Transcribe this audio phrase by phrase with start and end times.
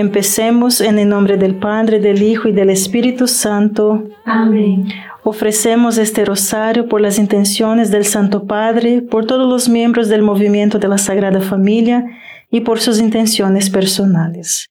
[0.00, 4.08] Empecemos en el nombre del Padre, del Hijo y del Espíritu Santo.
[4.24, 4.88] Amén.
[5.24, 10.78] Ofrecemos este rosario por las intenciones del Santo Padre, por todos los miembros del movimiento
[10.78, 12.18] de la Sagrada Familia
[12.50, 14.70] y por sus intenciones personales.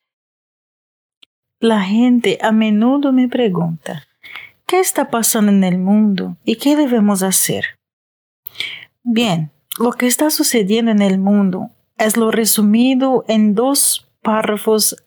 [1.59, 4.07] La gente a menudo me pregunta,
[4.65, 7.65] ¿qué está pasando en el mundo y qué debemos hacer?
[9.03, 14.08] Bien, lo que está sucediendo en el mundo es lo resumido en dos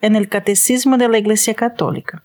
[0.01, 2.25] en el Catecismo de la Iglesia Católica,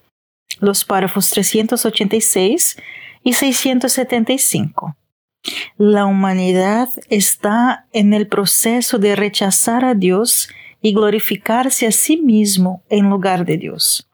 [0.59, 2.77] los párrafos 386
[3.23, 4.95] y 675.
[5.77, 10.49] La humanidad está en el proceso de rechazar a Dios
[10.81, 14.09] y glorificarse a sí mismo en lugar de Dios.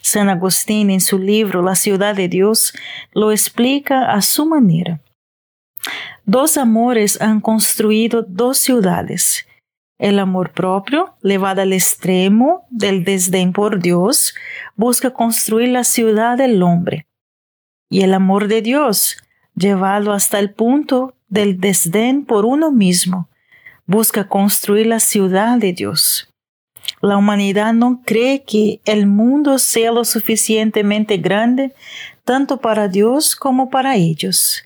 [0.00, 2.72] San Agustín en su libro La ciudad de Dios
[3.12, 5.00] lo explica a su manera.
[6.24, 9.46] Dos amores han construido dos ciudades.
[10.02, 14.34] El amor propio, llevado al extremo del desdén por Dios,
[14.74, 17.06] busca construir la ciudad del hombre
[17.88, 19.16] y el amor de Dios,
[19.54, 23.28] llevado hasta el punto del desdén por uno mismo,
[23.86, 26.28] busca construir la ciudad de Dios.
[27.00, 31.74] La humanidad no cree que el mundo sea lo suficientemente grande
[32.24, 34.64] tanto para Dios como para ellos.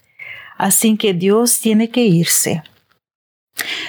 [0.57, 2.63] Así que Dios tiene que irse.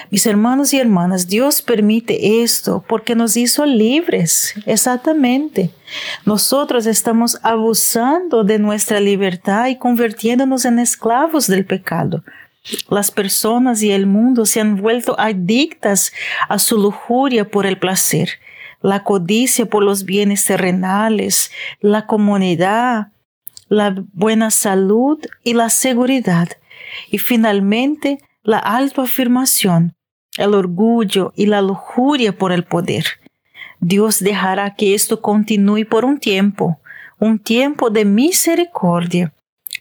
[0.10, 5.72] Mis hermanos y hermanas, Dios permite esto porque nos hizo libres, exactamente.
[6.26, 12.24] Nosotros estamos abusando de nuestra libertad y convirtiéndonos en esclavos del pecado.
[12.90, 16.14] Las personas y el mundo se han vuelto adictas
[16.48, 18.30] a su lujuria por el placer,
[18.82, 23.08] la codicia por los bienes terrenales, la comunidad,
[23.70, 26.50] la buena salud y la seguridad.
[27.10, 29.94] Y finalmente la autoafirmación,
[30.38, 33.06] el orgullo y la lujuria por el poder.
[33.82, 36.80] Dios dejará que esto continúe por un tiempo,
[37.20, 39.34] un tiempo de misericordia,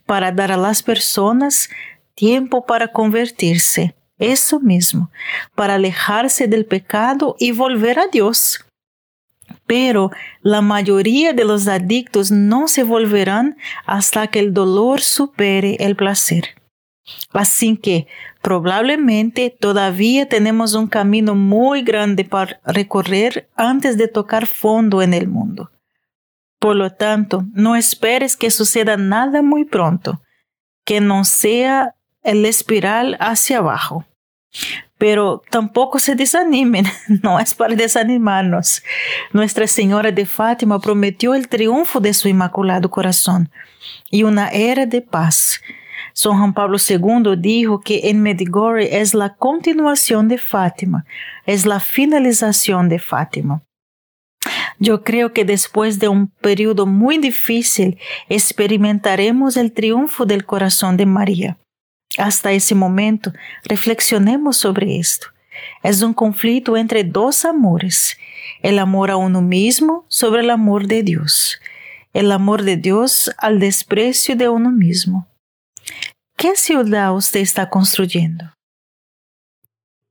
[0.05, 1.71] para dar a las personas
[2.17, 5.13] tiempo para convertirse, eso mismo,
[5.55, 8.65] para alejarse del pecado y volver a Dios.
[9.69, 10.11] Pero
[10.43, 16.57] la mayoría de los adictos no se volverán hasta que el dolor supere el placer.
[17.33, 18.07] Así que
[18.47, 25.27] probablemente todavía tenemos un camino muy grande para recorrer antes de tocar fondo en el
[25.27, 25.73] mundo.
[26.61, 30.23] Por lo tanto, no esperes que suceda nada muy pronto,
[30.85, 34.07] que no sea el espiral hacia abajo.
[34.97, 36.87] Pero tampoco se desanimen,
[37.25, 38.81] no es para desanimarnos.
[39.33, 43.51] Nuestra Señora de Fátima prometió el triunfo de su Inmaculado Corazón
[44.09, 45.61] y una era de paz
[46.13, 51.05] San Juan Pablo II dijo que en Medjugorje es la continuación de Fátima,
[51.47, 53.63] es la finalización de Fátima.
[54.79, 61.07] Yo creo que después de un periodo muy difícil experimentaremos el triunfo del corazón de
[61.07, 61.59] María.
[62.19, 63.33] Hasta ese momento,
[63.65, 65.29] reflexionemos sobre esto.
[65.83, 68.17] Es un conflicto entre dos amores,
[68.63, 71.61] el amor a uno mismo sobre el amor de Dios,
[72.13, 75.27] el amor de Dios al desprecio de uno mismo.
[76.47, 78.45] ¿Qué ciudad usted está construyendo?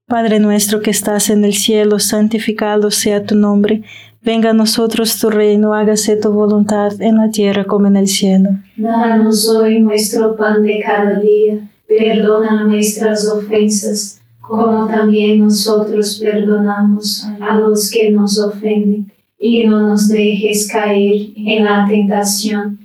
[0.06, 3.84] Padre nuestro que estás en el cielo, santificado sea tu nombre.
[4.22, 8.50] Venga a nosotros tu reino, hágase tu voluntad en la tierra como en el cielo.
[8.76, 11.70] Danos hoy nuestro pan de cada día.
[11.88, 19.10] Perdona nuestras ofensas, como también nosotros perdonamos a los que nos ofenden.
[19.40, 22.85] Y no nos dejes caer en la tentación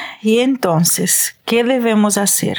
[0.21, 2.57] y entonces, ¿qué debemos hacer?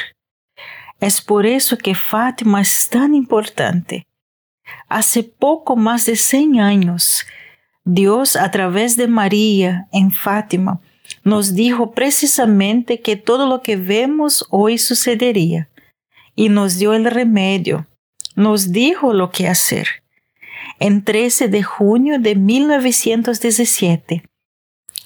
[0.99, 4.07] Es por eso que Fátima es tan importante.
[4.87, 7.25] Hace poco más de 100 años,
[7.83, 10.79] Dios a través de María en Fátima
[11.23, 15.69] nos dijo precisamente que todo lo que vemos hoy sucedería
[16.35, 17.87] y nos dio el remedio,
[18.35, 19.87] nos dijo lo que hacer.
[20.79, 24.23] En 13 de junio de 1917,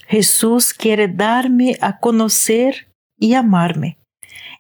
[0.07, 2.88] Jesús quiere darme a conocer
[3.19, 3.98] y amarme.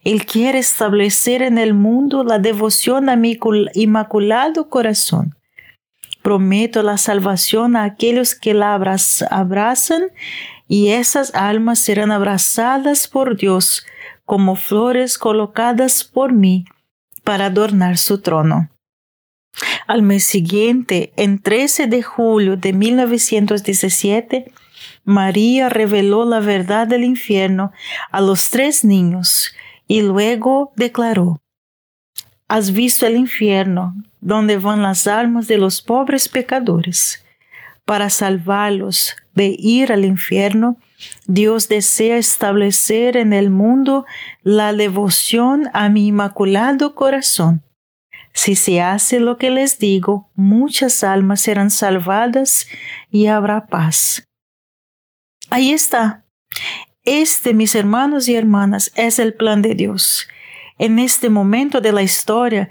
[0.03, 3.39] Él quiere establecer en el mundo la devoción a mi
[3.73, 5.35] inmaculado corazón.
[6.21, 10.03] Prometo la salvación a aquellos que la abrazan
[10.67, 13.85] y esas almas serán abrazadas por Dios
[14.25, 16.65] como flores colocadas por mí
[17.23, 18.69] para adornar su trono.
[19.87, 24.51] Al mes siguiente, en 13 de julio de 1917,
[25.07, 27.71] María reveló la verdad del infierno
[28.11, 29.55] a los tres niños
[29.87, 31.41] y luego declaró,
[32.49, 37.23] Has visto el infierno, donde van las almas de los pobres pecadores.
[37.85, 40.75] Para salvarlos de ir al infierno,
[41.25, 44.05] Dios desea establecer en el mundo
[44.43, 47.63] la devoción a mi inmaculado corazón.
[48.33, 52.67] Si se hace lo que les digo, muchas almas serán salvadas
[53.09, 54.26] y habrá paz.
[55.49, 56.25] Ahí está.
[57.03, 60.27] Este, mis hermanos y hermanas, es el plan de Dios.
[60.77, 62.69] En este momento de la historia,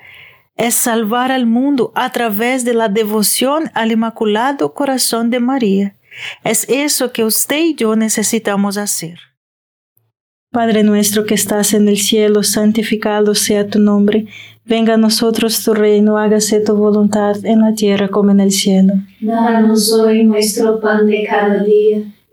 [0.56, 5.97] es salvar al mundo a través de la devoción al Inmaculado Corazón de María.
[6.45, 9.18] Es eso que usted y yo necesitamos hacer.
[10.50, 14.26] Padre nuestro que estás en el cielo, santificado sea tu nombre.
[14.64, 18.95] Venga a nosotros tu reino, hágase tu voluntad en la tierra como en el cielo.
[19.21, 22.02] Danos hoy nuestro pan de cada día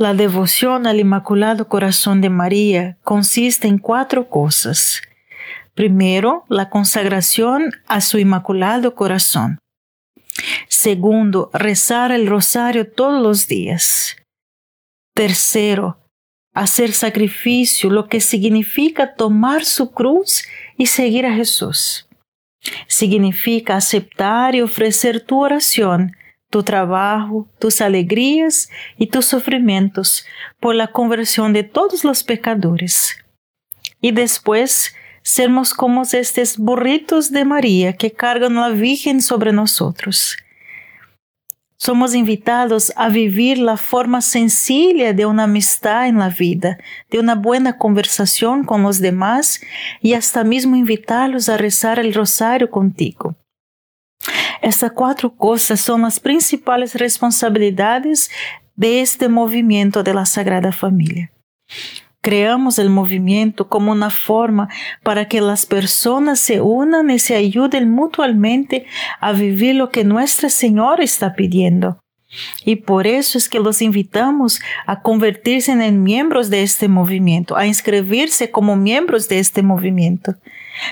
[0.00, 5.02] La devoción al Inmaculado Corazón de María consiste en cuatro cosas.
[5.74, 9.58] Primero, la consagración a su Inmaculado Corazón.
[10.68, 14.16] Segundo, rezar el rosario todos los días.
[15.14, 15.98] Tercero,
[16.54, 20.44] hacer sacrificio, lo que significa tomar su cruz
[20.78, 22.08] y seguir a Jesús.
[22.86, 26.16] Significa aceptar y ofrecer tu oración
[26.50, 30.26] tu trabajo, tus alegrías y tus sufrimientos
[30.58, 33.16] por la conversión de todos los pecadores.
[34.00, 40.36] Y después sermos como estos burritos de María que cargan la Virgen sobre nosotros.
[41.76, 46.76] Somos invitados a vivir la forma sencilla de una amistad en la vida,
[47.10, 49.62] de una buena conversación con los demás
[50.02, 53.34] y hasta mismo invitarlos a rezar el rosario contigo.
[54.62, 58.30] Estas cuatro cosas son las principales responsabilidades
[58.76, 61.30] de este movimiento de la Sagrada Familia.
[62.22, 64.68] Creamos el movimiento como una forma
[65.02, 68.84] para que las personas se unan y se ayuden mutuamente
[69.20, 71.98] a vivir lo que Nuestra Señora está pidiendo.
[72.64, 77.66] Y por eso es que los invitamos a convertirse en miembros de este movimiento, a
[77.66, 80.36] inscribirse como miembros de este movimiento.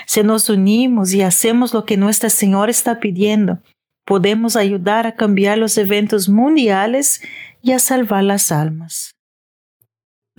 [0.05, 3.59] Si nos unimos y hacemos lo que Nuestra Señora está pidiendo,
[4.05, 7.21] podemos ayudar a cambiar los eventos mundiales
[7.61, 9.15] y a salvar las almas.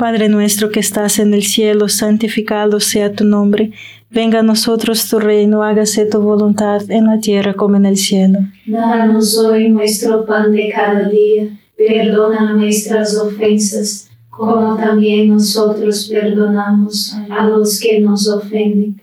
[0.01, 3.73] Padre nuestro que estás en el cielo, santificado sea tu nombre.
[4.09, 8.39] Venga a nosotros tu reino, hágase tu voluntad en la tierra como en el cielo.
[8.65, 11.51] Danos hoy nuestro pan de cada día.
[11.77, 19.03] Perdona nuestras ofensas, como también nosotros perdonamos a los que nos ofenden.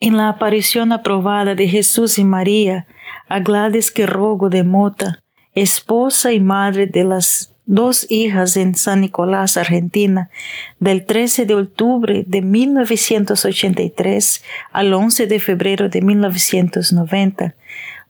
[0.00, 2.86] En la aparición aprobada de Jesús y María,
[3.28, 5.22] a Gladys que rogo de Mota,
[5.54, 10.30] esposa y madre de las dos hijas en San Nicolás, Argentina,
[10.78, 17.54] del 13 de octubre de 1983 al 11 de febrero de 1990,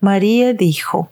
[0.00, 1.10] María dijo,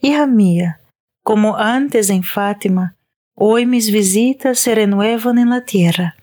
[0.00, 0.80] Hija mía,
[1.24, 2.96] como antes en Fátima,
[3.34, 6.16] hoy mis visitas se renuevan en la tierra.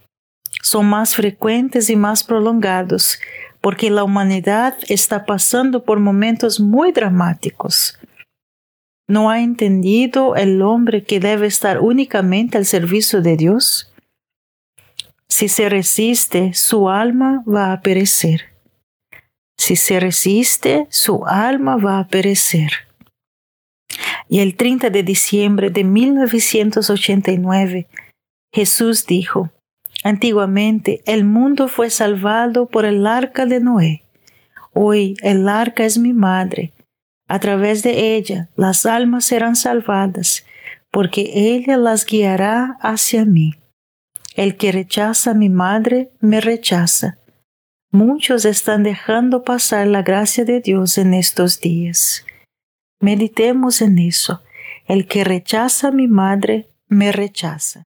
[0.62, 3.20] Son más frecuentes y más prolongados,
[3.66, 7.98] porque la humanidad está pasando por momentos muy dramáticos.
[9.08, 13.92] ¿No ha entendido el hombre que debe estar únicamente al servicio de Dios?
[15.28, 18.54] Si se resiste, su alma va a perecer.
[19.58, 22.72] Si se resiste, su alma va a perecer.
[24.30, 27.88] Y el 30 de diciembre de 1989,
[28.54, 29.50] Jesús dijo,
[30.06, 34.04] Antiguamente el mundo fue salvado por el arca de Noé.
[34.72, 36.74] Hoy el arca es mi madre.
[37.28, 40.46] A través de ella las almas serán salvadas,
[40.92, 43.56] porque ella las guiará hacia mí.
[44.36, 47.18] El que rechaza a mi madre me rechaza.
[47.90, 52.24] Muchos están dejando pasar la gracia de Dios en estos días.
[53.02, 54.44] Meditemos en eso.
[54.86, 57.86] El que rechaza a mi madre me rechaza.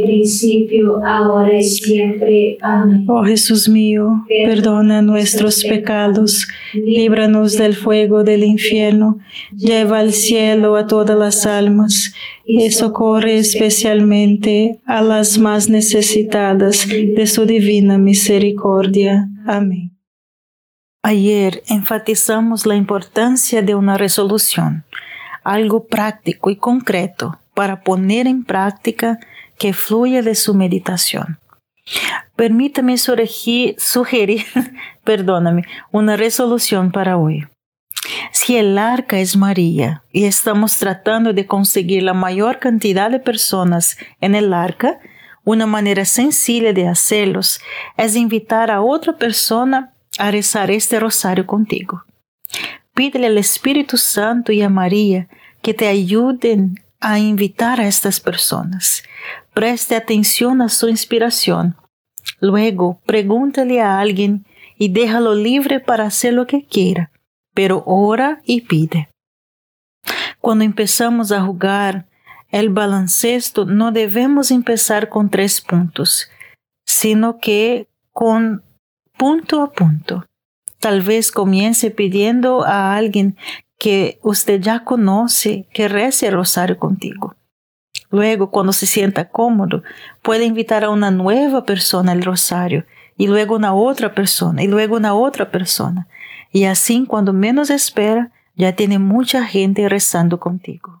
[0.21, 2.57] principio, ahora y siempre.
[2.61, 3.05] Amén.
[3.07, 9.17] Oh Jesús mío, perdona nuestros pecados, líbranos del fuego del infierno,
[9.55, 12.13] lleva al cielo a todas las almas
[12.45, 19.27] y socorre especialmente a las más necesitadas de su divina misericordia.
[19.47, 19.91] Amén.
[21.03, 24.83] Ayer enfatizamos la importancia de una resolución,
[25.43, 29.19] algo práctico y concreto para poner en práctica
[29.61, 31.39] que fluya de su meditación.
[32.35, 34.43] Permítame sugerir, sugerir
[35.03, 37.45] perdóname, una resolución para hoy.
[38.31, 43.97] Si el arca es María y estamos tratando de conseguir la mayor cantidad de personas
[44.19, 44.99] en el arca,
[45.43, 47.61] una manera sencilla de hacerlos
[47.97, 52.03] es invitar a otra persona a rezar este rosario contigo.
[52.95, 55.27] Pídele al Espíritu Santo y a María
[55.61, 59.03] que te ayuden a invitar a estas personas.
[59.53, 61.75] Preste atención a su inspiración.
[62.39, 64.45] Luego, pregúntale a alguien
[64.77, 67.11] y déjalo libre para hacer lo que quiera,
[67.53, 69.09] pero ora y pide.
[70.39, 72.07] Cuando empezamos a jugar
[72.49, 76.29] el baloncesto, no debemos empezar con tres puntos,
[76.85, 78.63] sino que con
[79.17, 80.25] punto a punto.
[80.79, 83.37] Tal vez comience pidiendo a alguien
[83.81, 87.33] que usted ya conoce que rece el rosario contigo.
[88.11, 89.81] Luego, cuando se sienta cómodo,
[90.21, 92.85] puede invitar a una nueva persona al rosario,
[93.17, 96.07] y luego una otra persona, y luego una otra persona.
[96.51, 101.00] Y así, cuando menos espera, ya tiene mucha gente rezando contigo.